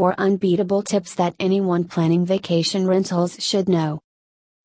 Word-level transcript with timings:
4 0.00 0.14
unbeatable 0.16 0.82
tips 0.82 1.14
that 1.16 1.34
anyone 1.38 1.84
planning 1.84 2.24
vacation 2.24 2.86
rentals 2.86 3.36
should 3.38 3.68
know. 3.68 4.00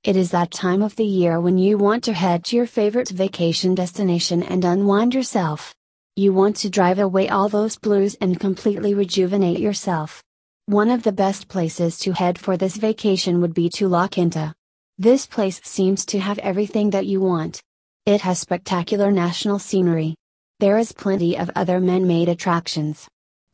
It 0.02 0.16
is 0.16 0.32
that 0.32 0.50
time 0.50 0.82
of 0.82 0.96
the 0.96 1.04
year 1.04 1.42
when 1.42 1.58
you 1.58 1.78
want 1.78 2.06
to 2.06 2.14
head 2.14 2.46
to 2.46 2.56
your 2.56 2.66
favorite 2.66 3.10
vacation 3.10 3.76
destination 3.76 4.44
and 4.44 4.64
unwind 4.64 5.14
yourself. 5.14 5.76
You 6.16 6.32
want 6.32 6.56
to 6.62 6.70
drive 6.70 7.00
away 7.00 7.28
all 7.28 7.50
those 7.50 7.78
blues 7.78 8.16
and 8.22 8.40
completely 8.40 8.94
rejuvenate 8.94 9.60
yourself. 9.60 10.24
One 10.68 10.90
of 10.90 11.04
the 11.04 11.12
best 11.12 11.50
places 11.50 12.00
to 12.00 12.14
head 12.14 12.40
for 12.40 12.56
this 12.56 12.78
vacation 12.78 13.42
would 13.42 13.54
be 13.54 13.68
to 13.72 13.90
La 13.90 14.08
Quinta. 14.08 14.54
This 14.98 15.28
place 15.28 15.60
seems 15.66 16.06
to 16.06 16.20
have 16.22 16.40
everything 16.40 16.92
that 16.92 17.08
you 17.08 17.20
want. 17.20 17.60
It 18.06 18.22
has 18.22 18.40
spectacular 18.40 19.12
national 19.12 19.60
scenery. 19.60 20.16
There 20.62 20.78
is 20.78 20.94
plenty 20.94 21.38
of 21.38 21.52
other 21.58 21.82
man 21.82 22.08
made 22.08 22.30
attractions. 22.30 23.06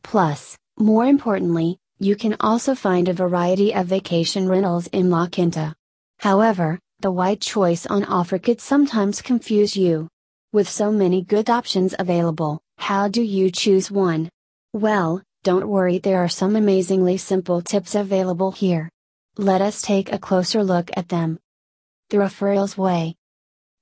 Plus, 0.04 0.56
more 0.82 1.06
importantly, 1.06 1.78
you 2.00 2.16
can 2.16 2.34
also 2.40 2.74
find 2.74 3.08
a 3.08 3.12
variety 3.12 3.72
of 3.72 3.86
vacation 3.86 4.48
rentals 4.48 4.88
in 4.88 5.10
La 5.10 5.28
Quinta. 5.28 5.74
However, 6.18 6.80
the 6.98 7.12
wide 7.12 7.40
choice 7.40 7.86
on 7.86 8.04
offer 8.04 8.38
could 8.38 8.60
sometimes 8.60 9.22
confuse 9.22 9.76
you. 9.76 10.08
With 10.52 10.68
so 10.68 10.90
many 10.90 11.22
good 11.22 11.48
options 11.48 11.94
available, 11.98 12.60
how 12.78 13.06
do 13.06 13.22
you 13.22 13.50
choose 13.50 13.90
one? 13.90 14.28
Well, 14.72 15.22
don't 15.44 15.68
worry, 15.68 15.98
there 15.98 16.18
are 16.18 16.28
some 16.28 16.56
amazingly 16.56 17.16
simple 17.16 17.62
tips 17.62 17.94
available 17.94 18.50
here. 18.50 18.90
Let 19.38 19.60
us 19.60 19.82
take 19.82 20.12
a 20.12 20.18
closer 20.18 20.64
look 20.64 20.90
at 20.96 21.08
them. 21.08 21.38
The 22.10 22.16
referrals 22.16 22.76
way. 22.76 23.14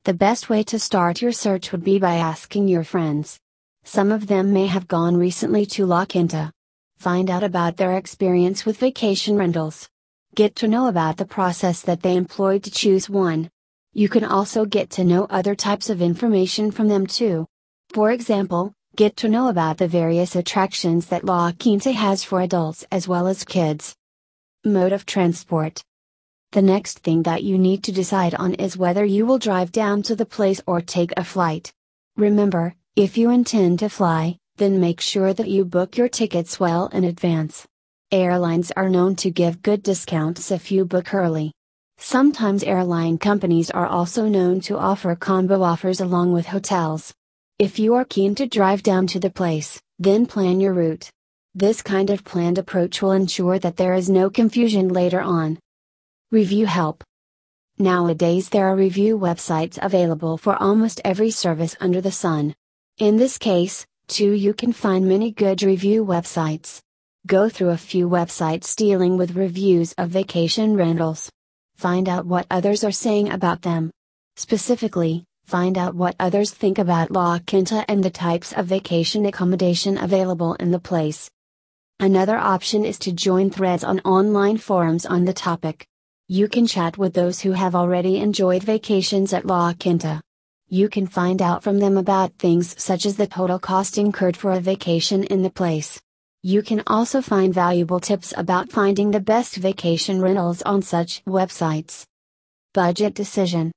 The 0.05 0.15
best 0.15 0.49
way 0.49 0.63
to 0.65 0.79
start 0.79 1.23
your 1.23 1.33
search 1.33 1.73
would 1.73 1.83
be 1.83 1.99
by 1.99 2.17
asking 2.17 2.69
your 2.69 2.85
friends. 2.85 3.39
Some 3.85 4.13
of 4.13 4.27
them 4.27 4.53
may 4.53 4.67
have 4.67 4.87
gone 4.87 5.17
recently 5.17 5.65
to 5.67 5.87
La 5.87 6.05
Quinta. 6.05 6.53
Find 7.01 7.31
out 7.31 7.43
about 7.43 7.79
their 7.79 7.97
experience 7.97 8.67
with 8.67 8.77
vacation 8.77 9.35
rentals. 9.35 9.89
Get 10.35 10.55
to 10.57 10.69
know 10.69 10.87
about 10.87 11.17
the 11.17 11.25
process 11.25 11.81
that 11.81 12.03
they 12.03 12.15
employed 12.15 12.63
to 12.65 12.71
choose 12.71 13.09
one. 13.09 13.49
You 13.95 14.11
can 14.11 14.23
also 14.23 14.67
get 14.67 14.91
to 14.91 15.05
know 15.05 15.25
other 15.31 15.55
types 15.55 15.89
of 15.89 16.03
information 16.03 16.71
from 16.71 16.89
them 16.89 17.07
too. 17.07 17.47
For 17.89 18.11
example, 18.11 18.75
get 18.97 19.17
to 19.17 19.31
know 19.31 19.49
about 19.49 19.79
the 19.79 19.89
various 19.89 20.37
attractions 20.37 21.07
that 21.07 21.25
La 21.25 21.53
Quinta 21.53 21.93
has 21.93 22.23
for 22.23 22.43
adults 22.43 22.85
as 22.93 23.09
well 23.09 23.29
as 23.29 23.45
kids. 23.45 23.97
Mode 24.67 24.93
of 24.93 25.07
transport. 25.07 25.83
The 26.53 26.61
next 26.61 26.99
thing 26.99 27.23
that 27.23 27.43
you 27.43 27.57
need 27.57 27.83
to 27.85 27.93
decide 27.93 28.35
on 28.35 28.53
is 28.57 28.77
whether 28.77 29.07
you 29.07 29.25
will 29.25 29.39
drive 29.39 29.73
down 29.73 30.03
to 30.03 30.15
the 30.15 30.27
place 30.27 30.61
or 30.67 30.83
take 30.83 31.15
a 31.17 31.25
flight. 31.25 31.73
Remember, 32.19 32.75
if 32.95 33.17
you 33.17 33.31
intend 33.31 33.79
to 33.79 33.89
fly, 33.89 34.37
then 34.61 34.79
make 34.79 35.01
sure 35.01 35.33
that 35.33 35.49
you 35.49 35.65
book 35.65 35.97
your 35.97 36.09
tickets 36.09 36.61
well 36.61 36.89
in 36.89 37.05
advance. 37.05 37.67
Airlines 38.13 38.71
are 38.77 38.91
known 38.91 39.17
to 39.17 39.31
give 39.31 39.63
good 39.63 39.83
discounts 39.83 40.51
if 40.51 40.71
you 40.71 40.85
book 40.85 41.15
early. 41.15 41.51
Sometimes 41.97 42.63
airline 42.63 43.17
companies 43.17 43.71
are 43.71 43.87
also 43.87 44.29
known 44.29 44.61
to 44.61 44.77
offer 44.77 45.17
combo 45.17 45.63
offers 45.63 46.03
along 46.03 46.35
with 46.35 46.47
hotels. 46.47 47.15
If 47.59 47.79
you 47.79 47.95
are 47.95 48.05
keen 48.05 48.35
to 48.35 48.47
drive 48.47 48.83
down 48.83 49.07
to 49.09 49.19
the 49.19 49.31
place, 49.31 49.81
then 49.99 50.27
plan 50.27 50.61
your 50.61 50.75
route. 50.75 51.09
This 51.55 51.81
kind 51.81 52.11
of 52.11 52.23
planned 52.23 52.59
approach 52.59 53.01
will 53.01 53.13
ensure 53.13 53.59
that 53.59 53.79
there 53.79 53.95
is 53.95 54.11
no 54.11 54.29
confusion 54.29 54.89
later 54.89 55.23
on. 55.23 55.59
Review 56.31 56.67
help. 56.67 57.03
Nowadays 57.79 58.51
there 58.51 58.67
are 58.67 58.77
review 58.77 59.19
websites 59.19 59.79
available 59.81 60.37
for 60.37 60.63
almost 60.63 61.01
every 61.03 61.31
service 61.31 61.77
under 61.81 62.03
the 62.03 62.13
sun. 62.13 62.55
In 62.99 63.17
this 63.17 63.39
case, 63.39 63.87
too 64.11 64.33
you 64.33 64.53
can 64.53 64.73
find 64.73 65.09
many 65.09 65.31
good 65.31 65.63
review 65.63 66.05
websites. 66.05 66.81
Go 67.27 67.49
through 67.49 67.71
a 67.71 67.77
few 67.77 68.09
websites 68.09 68.75
dealing 68.75 69.17
with 69.17 69.37
reviews 69.37 69.93
of 69.99 70.11
vacation 70.11 70.75
rentals. 70.77 71.31
Find 71.77 72.09
out 72.09 72.27
what 72.27 72.47
others 72.51 72.83
are 72.83 72.91
saying 72.91 73.31
about 73.31 73.63
them. 73.63 73.93
Specifically, 74.37 75.25
find 75.45 75.79
out 75.79 75.95
what 75.95 76.17
others 76.19 76.51
think 76.51 76.79
about 76.79 77.13
La 77.13 77.39
Quinta 77.39 77.85
and 77.89 78.03
the 78.03 78.11
types 78.11 78.53
of 78.53 78.67
vacation 78.67 79.27
accommodation 79.27 79.97
available 79.97 80.55
in 80.55 80.73
the 80.73 80.81
place. 80.81 81.31
Another 82.01 82.37
option 82.37 82.85
is 82.85 82.99
to 83.01 83.13
join 83.13 83.49
threads 83.49 83.85
on 83.85 84.01
online 84.01 84.59
forums 84.59 85.07
on 85.07 85.25
the 85.25 85.33
topic. 85.33 85.87
You 86.27 86.49
can 86.49 86.67
chat 86.67 86.99
with 86.99 87.15
those 87.15 87.41
who 87.41 87.53
have 87.53 87.77
already 87.77 88.19
enjoyed 88.19 88.65
vacations 88.65 89.33
at 89.33 89.47
La 89.47 89.73
Quinta. 89.75 90.21
You 90.73 90.89
can 90.89 91.09
find 91.09 91.43
out 91.43 91.65
from 91.65 91.81
them 91.81 91.97
about 91.97 92.39
things 92.39 92.81
such 92.81 93.05
as 93.05 93.17
the 93.17 93.27
total 93.27 93.59
cost 93.59 93.99
incurred 93.99 94.37
for 94.37 94.53
a 94.53 94.61
vacation 94.61 95.25
in 95.25 95.43
the 95.43 95.51
place. 95.51 96.01
You 96.45 96.63
can 96.63 96.85
also 96.87 97.21
find 97.21 97.53
valuable 97.53 97.99
tips 97.99 98.33
about 98.37 98.71
finding 98.71 99.11
the 99.11 99.19
best 99.19 99.57
vacation 99.57 100.21
rentals 100.21 100.63
on 100.63 100.83
such 100.83 101.25
websites. 101.25 102.05
Budget 102.73 103.15
decision. 103.15 103.73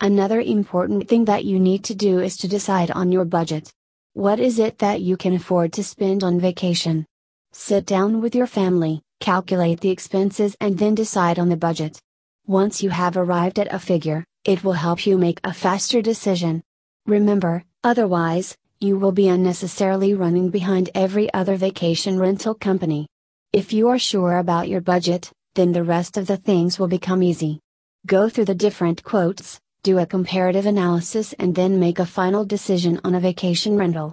Another 0.00 0.40
important 0.40 1.08
thing 1.08 1.26
that 1.26 1.44
you 1.44 1.60
need 1.60 1.84
to 1.84 1.94
do 1.94 2.18
is 2.18 2.36
to 2.38 2.48
decide 2.48 2.90
on 2.90 3.12
your 3.12 3.24
budget. 3.24 3.70
What 4.14 4.40
is 4.40 4.58
it 4.58 4.80
that 4.80 5.02
you 5.02 5.16
can 5.16 5.32
afford 5.32 5.72
to 5.74 5.84
spend 5.84 6.24
on 6.24 6.40
vacation? 6.40 7.06
Sit 7.52 7.86
down 7.86 8.20
with 8.20 8.34
your 8.34 8.48
family, 8.48 9.00
calculate 9.20 9.78
the 9.78 9.90
expenses, 9.90 10.56
and 10.60 10.76
then 10.76 10.96
decide 10.96 11.38
on 11.38 11.50
the 11.50 11.56
budget. 11.56 12.00
Once 12.48 12.82
you 12.82 12.90
have 12.90 13.16
arrived 13.16 13.60
at 13.60 13.72
a 13.72 13.78
figure, 13.78 14.24
it 14.46 14.62
will 14.62 14.74
help 14.74 15.04
you 15.06 15.18
make 15.18 15.40
a 15.42 15.52
faster 15.52 16.00
decision. 16.00 16.62
Remember, 17.06 17.64
otherwise, 17.82 18.56
you 18.78 18.96
will 18.96 19.10
be 19.10 19.26
unnecessarily 19.26 20.14
running 20.14 20.50
behind 20.50 20.88
every 20.94 21.32
other 21.34 21.56
vacation 21.56 22.16
rental 22.16 22.54
company. 22.54 23.08
If 23.52 23.72
you 23.72 23.88
are 23.88 23.98
sure 23.98 24.38
about 24.38 24.68
your 24.68 24.80
budget, 24.80 25.32
then 25.56 25.72
the 25.72 25.82
rest 25.82 26.16
of 26.16 26.28
the 26.28 26.36
things 26.36 26.78
will 26.78 26.86
become 26.86 27.24
easy. 27.24 27.58
Go 28.06 28.28
through 28.28 28.44
the 28.44 28.54
different 28.54 29.02
quotes, 29.02 29.58
do 29.82 29.98
a 29.98 30.06
comparative 30.06 30.66
analysis, 30.66 31.32
and 31.40 31.52
then 31.52 31.80
make 31.80 31.98
a 31.98 32.06
final 32.06 32.44
decision 32.44 33.00
on 33.02 33.16
a 33.16 33.20
vacation 33.20 33.76
rental. 33.76 34.12